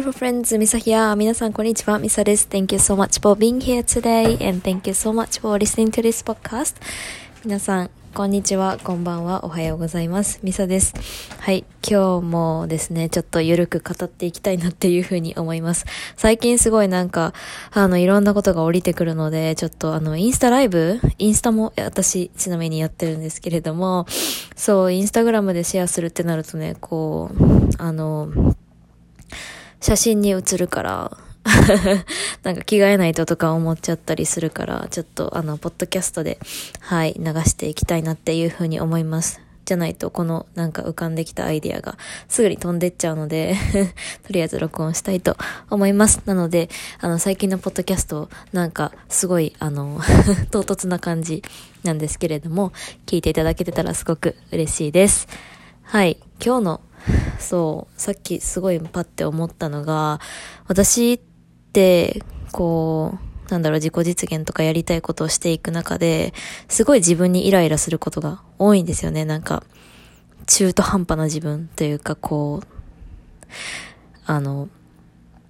[0.00, 1.14] beautiful friends, Misa here.
[1.14, 1.98] 皆さん、こんにちは。
[1.98, 2.48] ミサです。
[2.50, 6.00] Thank you so much for being here today and thank you so much for listening to
[6.00, 6.76] this podcast.
[7.44, 10.40] 皆さん、こんにちは、こんばんは、おはようございます。
[10.42, 10.94] ミサです。
[11.40, 15.84] はい、今日もですね、ちょっとゆるく語っていきたいなっていうふうに思います。
[16.16, 17.34] 最近すごいなんか、
[17.70, 20.98] あの、いろんなことが降りてくるので、ちょっとあの、インスタライブ？
[21.18, 24.06] インスタも私、ちなみにやってるんですけれども、
[24.56, 28.30] そう、インスタグラムでシェアするってなるとね、こう、あの、
[29.80, 31.16] 写真に写るから
[32.42, 36.38] なんか着替えないととか思っちゃったりするから、ちょっとあの、ポッドキャストで、
[36.80, 39.40] はい、流していきたいなっていうふうに思います。
[39.64, 41.96] じゃないと、このなんか浮かんできたアイディアが
[42.28, 43.54] すぐに飛んでっちゃうので
[44.26, 45.36] とりあえず録音したいと
[45.70, 46.22] 思います。
[46.26, 46.68] なので、
[46.98, 50.00] あの、最近のポッドキャスト、なんかすごい、あの
[50.50, 51.42] 唐突な感じ
[51.84, 52.72] なんですけれども、
[53.06, 55.28] 聞いていただけてたらすごく嬉しいです。
[55.84, 56.80] はい、今日の
[57.38, 60.20] そう、さっきすごいパッて思ったのが、
[60.66, 61.20] 私っ
[61.72, 62.22] て、
[62.52, 63.18] こ
[63.48, 66.32] う、なんだろう、自己実現とかやりたいことをしていく中で、
[66.68, 69.24] すごい自分にイライラすることが多いんですよね。
[69.24, 69.64] なんか、
[70.46, 72.66] 中途半端な自分というか、こう、
[74.26, 74.68] あの、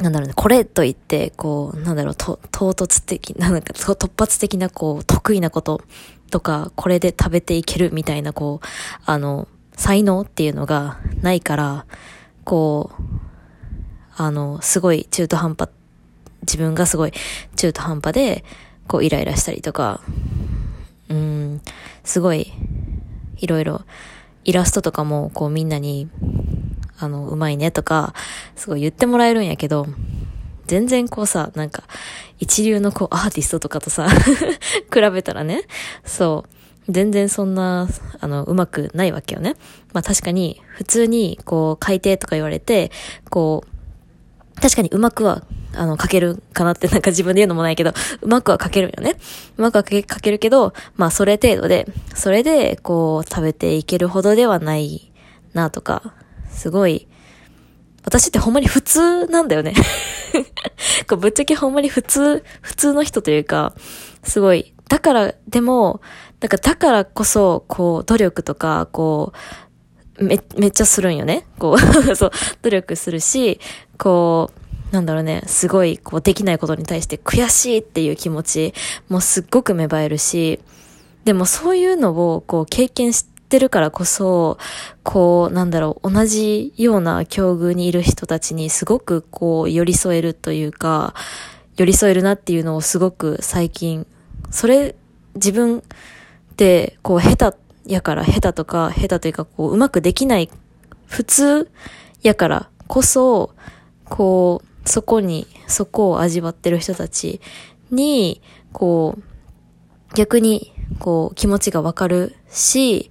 [0.00, 5.82] なんだろうね、これと言って、こう、なんだろう、と、唐突的、なんか、突発的な、こう、得意なこと
[6.30, 8.66] とか、これで食べていけるみたいな、こう、
[9.04, 11.86] あの、才能っていうのがないから、
[12.44, 13.02] こう、
[14.16, 15.70] あの、すごい中途半端、
[16.42, 17.12] 自分がすごい
[17.56, 18.44] 中途半端で、
[18.88, 20.00] こうイライラしたりとか、
[21.08, 21.60] うん、
[22.04, 22.52] すごい、
[23.38, 23.82] いろいろ、
[24.44, 26.08] イラストとかも、こうみんなに、
[26.98, 28.14] あの、うまいねとか、
[28.56, 29.86] すごい言ってもらえるんやけど、
[30.66, 31.84] 全然こうさ、なんか、
[32.38, 34.08] 一流のこうアーティストとかとさ
[34.92, 35.62] 比べたらね、
[36.04, 37.88] そう、全然そんな、
[38.20, 39.56] あの、うまくないわけよね。
[39.92, 42.90] まあ確かに、普通に、こう、改定とか言われて、
[43.30, 45.44] こう、確かにうまくは、
[45.74, 49.16] あの、書けるかなってなんか自分で言うのもないけど、うまくは書けるよね。
[49.56, 55.12] うまくは書け書けるけど、まあそれ程度で、それで、こう、食べていけるほどではない
[55.54, 56.14] なとか、
[56.50, 57.06] すごい、
[58.04, 59.74] 私ってほんまに普通なんだよね
[61.08, 63.74] こうぶっちゃけほんまに普通、普通の人というか、
[64.24, 64.74] すごい。
[64.88, 66.00] だから、でも、
[66.42, 69.32] だからだからこそ、こう、努力とか、こ
[70.18, 71.46] う、め、めっちゃするんよね。
[71.60, 71.78] こう
[72.16, 72.30] そう、
[72.62, 73.60] 努力するし、
[73.96, 74.50] こ
[74.90, 78.74] う、なんだろうね、すごい、こう、できないことに対して悔しいっていう気持ち、
[79.08, 80.58] もすっごく芽生えるし、
[81.24, 84.58] でもそういうのを、こう、経験してるからこそ、
[85.04, 91.14] こう、なんだろう、同じような境遇にいる人たちにすごく、こう、寄り添えるというか、
[91.76, 94.08] 寄り添えるなっていうのをすごく最近、
[94.50, 94.96] それ、
[95.36, 95.82] 自分、
[97.02, 100.50] こう、下手やから下手とか、下手というか、こう、うまくできない、
[101.06, 101.70] 普通
[102.22, 103.54] やからこそ、
[104.08, 107.40] こう、そこに、そこを味わってる人たち
[107.90, 108.42] に、
[108.72, 109.22] こう、
[110.14, 113.10] 逆に、こう、気持ちがわかるし、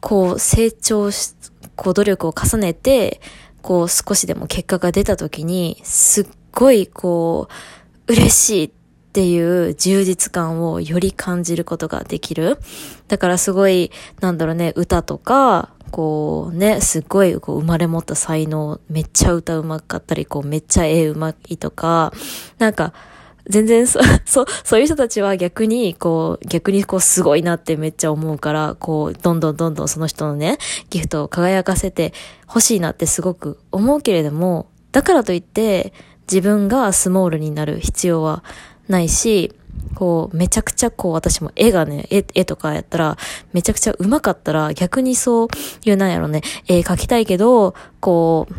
[0.00, 1.34] こう、成長し、
[1.76, 3.20] こう、努力を重ねて、
[3.62, 7.48] こう、少しでも結果が出た時に、すっごい、こ
[8.08, 8.70] う、嬉しいっ
[9.08, 12.58] っていう充実感をより感じることができる。
[13.08, 22.12] だからすごい、なんだろうね、歌とか、こうね、すっごいこう生まれ持った才能、めっちゃ歌うまかったり、こうめっちゃ絵うまいとか、
[22.58, 22.92] なんか、
[23.48, 30.58] 全然そ、 そ、そういう人たちは逆に、こう、逆にこうすごいなってめっちゃ思うから、こう、どんどんどんどんその人のね、
[30.90, 32.12] ギフトを輝かせて
[32.46, 35.94] 欲しいなってすごく思うけれども、だからといって、
[36.30, 38.44] 自分がスモールになる必要は
[38.88, 39.54] ないし、
[39.94, 43.16] こう、めちゃくちゃこう、私も絵がね、絵、絵とかやったら、
[43.52, 45.48] めちゃくちゃ上手かったら、逆にそう
[45.84, 48.54] いう、なんやろね、絵描きたいけど、こう、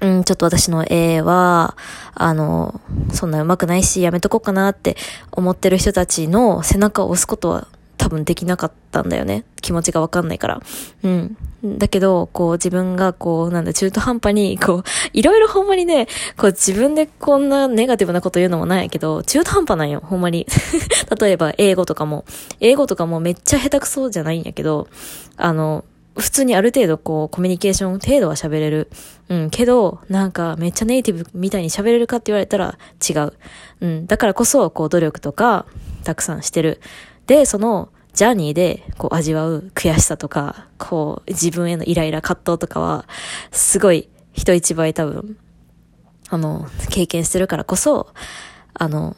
[0.00, 1.76] うん、ちょっと私の絵は、
[2.14, 2.80] あの、
[3.12, 4.96] そんな上手くないし、やめとこうかなって
[5.32, 9.44] 思ってる人たちの背中を押すことは多分できなかったんだよね。
[9.60, 10.62] 気持ちがわかんないから。
[11.02, 11.36] うん。
[11.64, 14.82] だけど、こう自分がこう、なんだ、中途半端に、こう、
[15.12, 16.06] いろいろほんまにね、
[16.36, 20.46] こう自分でこんなネガティブなこと言うのもないけど、中途半端なんよ、ほんまに。
[21.20, 22.24] 例えば、英語とかも。
[22.60, 24.86] 英語とかもめっちゃ下手くそじゃないんやけど、
[25.36, 25.84] あの、
[26.16, 28.90] 普通にある程度こう、コミュニケーション程度は喋れる。
[29.28, 32.78] うん、けど、なんかめっちゃネイティブみたいに喋れるかって言われたら
[33.08, 33.32] 違う。
[33.80, 35.66] うん、だからこそ、こう、努力とか、
[36.04, 36.80] たくさんしてる。
[37.28, 43.06] で、その、ジャーニーで、こう、味わう悔しさとか、こう、自分へのイライラ、葛藤とかは、
[43.52, 45.36] すごい、人一倍多分、
[46.30, 48.08] あの、経験してるからこそ、
[48.74, 49.14] あの、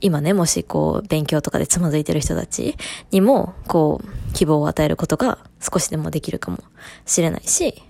[0.00, 2.76] 今ね、もしこう、勉強とかでつまずいてる人たち
[3.10, 6.58] にも、こう、希望を与えることが少しでもできるかも
[7.04, 7.82] しれないし、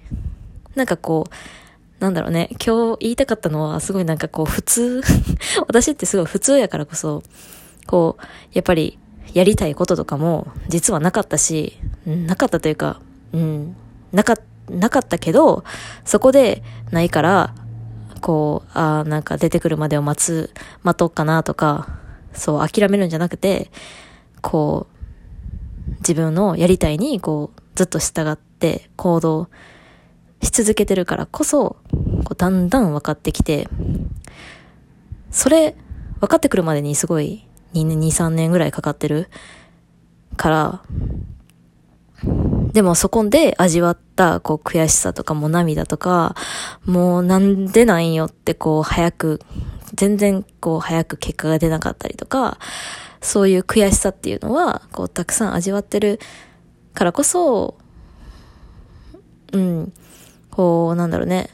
[0.75, 5.03] なんかこう、なんだろうね、今日言いたかったのは、すごいなんかこう、普通
[5.69, 7.23] 私ってすごい普通やからこそ、
[7.87, 8.23] こう、
[8.53, 8.99] やっぱり、
[9.35, 13.01] やりたいこととかも、実はなかったし、なかったというか、
[13.33, 13.77] うん、
[14.13, 14.37] なか、
[14.69, 15.65] なかったけど、
[16.05, 17.55] そこでないから、
[18.21, 20.51] こう、ああ、なんか出てくるまでを待つ、
[20.83, 21.99] 待とうかなとか、
[22.33, 23.71] そう、諦めるんじゃなくて、
[24.41, 25.01] こう、
[26.01, 29.49] 自分のやりたいに、こう、ずっと従って行動
[30.43, 31.77] し続けてるからこそ、
[32.25, 33.69] こうだんだん分かってきて、
[35.31, 35.77] それ、
[36.21, 39.29] 分かってくるまでにすごい2年、2、3年ぐらいかかってる？
[40.37, 40.83] から、
[42.73, 46.35] でもそこで味わったこう悔しさとかも涙とか、
[46.85, 49.41] もうなんでなんよってこう早く、
[49.95, 52.59] 全然こう早く結果が出なかったりとか、
[53.21, 56.21] そういう悔しさっていうのはこうたくさん味わってる
[56.95, 57.77] からこそ、
[59.53, 59.93] うん、
[60.51, 61.51] こう、なんだろうね、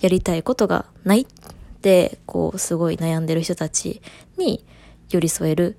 [0.00, 1.26] やりたいことがないっ
[1.82, 4.00] て、こう、すごい悩んでる人たち
[4.36, 4.64] に
[5.14, 5.76] 寄り添える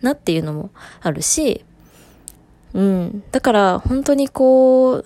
[0.00, 0.70] なっていうのも
[1.00, 1.64] あるし、
[2.74, 3.22] うん。
[3.30, 5.04] だから本当にこう、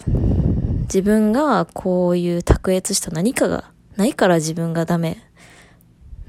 [0.83, 5.19] 自分がこういう卓越した何かがないから自分がダメ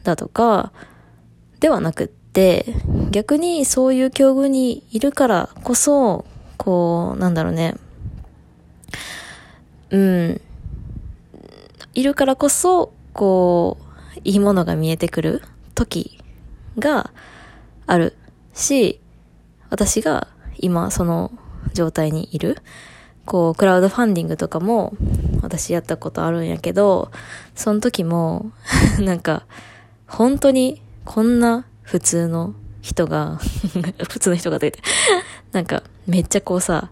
[0.04, 0.72] だとか、
[1.60, 2.66] ではなくって、
[3.12, 6.26] 逆にそういう境遇にいるからこそ、
[6.58, 7.76] こう、なんだろうね。
[9.92, 10.42] うん。
[11.94, 13.78] いるからこそ、こ
[14.16, 15.42] う、いいものが見えてくる
[15.76, 16.20] 時
[16.80, 17.12] が
[17.88, 18.16] ある
[18.54, 19.00] し、
[19.70, 21.32] 私が今その
[21.74, 22.58] 状態にいる。
[23.26, 24.94] こう、クラウドファンディングとかも
[25.42, 27.12] 私やったことあるんやけど、
[27.56, 28.52] その時も
[29.00, 29.46] なんか、
[30.08, 33.40] 本当にこんな普通の人が
[34.10, 34.82] 普通の人がと言って
[35.52, 36.90] なんかめっちゃこうさ、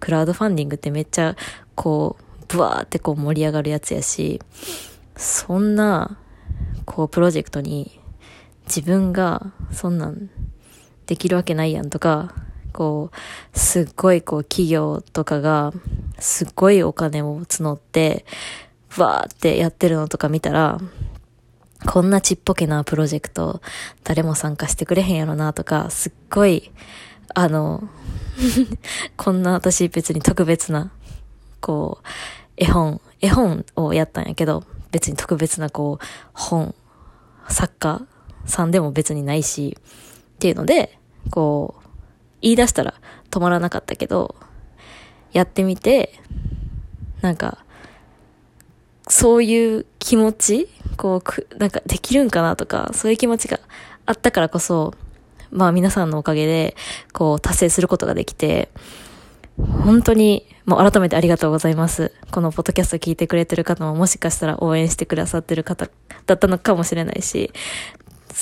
[0.00, 1.36] クラウドファンディングってめっちゃ
[1.76, 4.40] こう、ブワーってこう盛り上がるやつやし、
[5.16, 6.16] そんな、
[6.84, 7.99] こうプロジェクトに
[8.74, 10.30] 自分がそんなん
[11.06, 12.32] できるわけないやんとか、
[12.72, 15.72] こう、すっごいこう企業とかが、
[16.20, 18.24] すっごいお金を募って、
[18.96, 20.78] わーってやってるのとか見たら、
[21.84, 23.60] こんなちっぽけなプロジェクト、
[24.04, 26.70] 誰も参加してくれへんやろなとか、すっごい、
[27.34, 27.88] あの、
[29.16, 30.92] こんな私別に特別な、
[31.60, 32.06] こう、
[32.56, 34.62] 絵本、絵本をやったんやけど、
[34.92, 36.72] 別に特別なこう、本、
[37.48, 38.02] 作家
[38.46, 40.98] さんでも別にないし、っていうので、
[41.30, 41.88] こう、
[42.42, 42.94] 言い出したら
[43.30, 44.34] 止まらなかったけど、
[45.32, 46.12] やってみて、
[47.20, 47.58] なんか、
[49.08, 50.68] そういう気持ち
[51.00, 53.58] こう、く、なんかできるんかなとか、そういう気持ちが
[54.04, 54.92] あったからこそ、
[55.50, 56.76] まあ皆さんのおかげで、
[57.14, 58.68] こう、達成することができて、
[59.56, 62.12] 本当に、もう改めてありがとうございます。
[62.30, 65.88] このポッドキャスト聞いてくれてる方ももしかしたら応援してくださってる方
[66.26, 67.50] だったのかもしれないし、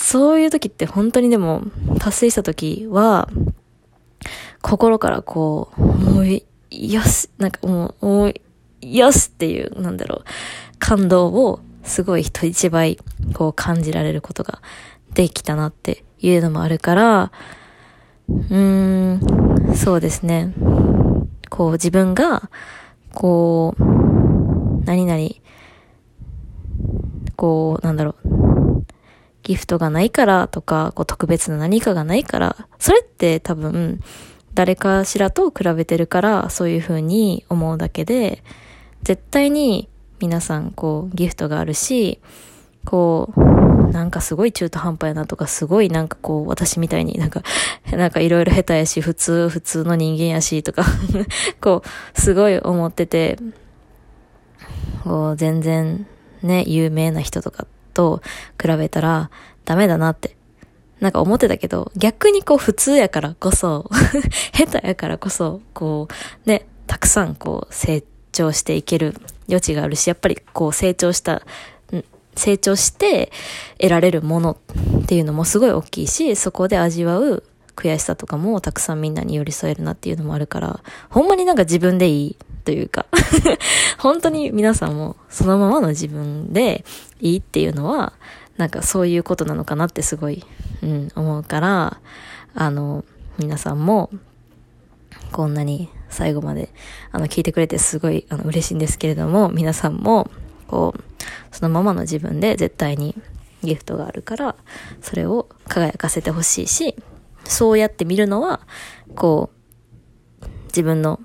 [0.00, 1.64] そういう時って本当にでも
[1.98, 3.28] 達成した時は、
[4.62, 6.26] 心からこう、もう、
[6.70, 8.34] よし、なんかもう、もう、
[8.80, 10.24] よしっていう、なんだろう、
[10.78, 12.98] 感動をすごい人一倍、
[13.34, 14.62] こう感じられることが
[15.14, 17.32] できたなっていうのもあるから、
[18.28, 20.54] うーん、そうですね。
[21.50, 22.50] こう自分が、
[23.12, 23.82] こう、
[24.84, 25.28] 何々、
[27.36, 28.37] こう、なんだろう、
[29.48, 34.02] ギフトがないからとか、こう特別な何かがないから、それって多分、
[34.52, 38.42] 誰かしらと比べてるから、そういう風に思うだけで、
[39.02, 39.88] 絶対に
[40.20, 42.20] 皆さん、こう、ギフトがあるし、
[42.84, 47.42] こう、なんかすごい中途半端やなとか、すごいなんかこう、私みたいになんか、
[47.90, 50.84] なんかいろいろ下手やし、普通、普通の人間やし、とか
[51.62, 51.82] こ
[52.14, 53.38] う、すごい思ってて、
[55.04, 56.06] こう、全然
[56.42, 57.66] ね、有名な人とか
[57.98, 58.22] と
[58.62, 59.28] 比べたら
[59.64, 60.36] ダメだなって、
[61.00, 63.90] なんか思ってたけど、逆にこう普通やからこそ
[64.54, 66.06] 下手やからこそ、こ
[66.46, 69.16] う、ね、たくさんこう成長していける
[69.48, 71.42] 余地があるし、やっぱりこう成長した
[72.36, 73.32] 成長して
[73.78, 74.56] 得られるもの
[75.02, 77.42] っていうのもすごい大きいし、そこで味わう
[77.78, 80.80] 悔しさとかもたくさんみんなに寄り添えるなっていうのもあるから、
[81.10, 83.06] ほんまになんか自分でいいというか
[83.98, 86.84] 本当に皆さんもそのままの自分で
[87.20, 88.12] いいっていうのは、
[88.56, 90.44] なんかそういうことなのかなってすごい、
[90.82, 92.00] うん、思うから、
[92.54, 93.04] あの、
[93.38, 94.10] 皆さんも、
[95.30, 96.70] こんなに最後まで、
[97.12, 100.28] あの、聞いてくれてすごい、あの、嬉しいんですけれども、皆さんも、
[100.66, 101.02] こう、
[101.54, 103.14] そのままの自分で絶対に
[103.62, 104.56] ギフトがあるから、
[105.00, 106.96] それを輝かせてほしいし、
[107.48, 108.60] そうやって見るのは、
[109.14, 111.18] こう、自分の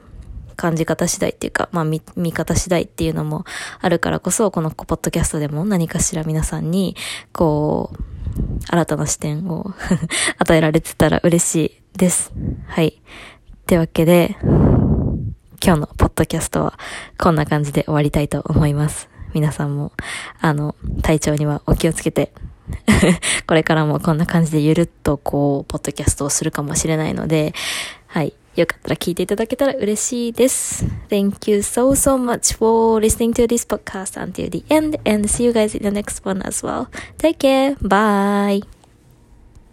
[0.55, 3.45] 感じ方次第っていうか、まあ見、見方次第っていうのも
[3.81, 6.95] あるからこそ、このポッドキャストでも何かしら皆さんに、
[7.31, 8.03] こう、
[8.67, 9.73] 新たな視点を
[10.39, 11.55] 与えられてたら嬉し
[11.95, 12.31] いです。
[12.67, 12.87] はい。
[12.87, 14.37] ってわけで、
[15.63, 16.77] 今日のポッドキャストは
[17.17, 19.12] こんな感じで終わりたいと思います。
[19.33, 19.91] 皆さんも、
[20.41, 22.31] あの、体調にはお気をつけて
[23.47, 27.53] これからもこんな感じでゆるっとこう、ポッドキャストをするかもしれないので、
[28.07, 28.33] はい。
[28.55, 30.85] よかったら聞いていただけたら嬉しいです。
[31.09, 35.51] Thank you so, so much for listening to this podcast until the end and see you
[35.51, 36.87] guys in the next one as well.
[37.17, 37.75] Take care.
[37.81, 38.82] Bye.